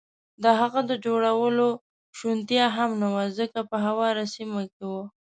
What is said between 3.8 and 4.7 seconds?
هواره سیمه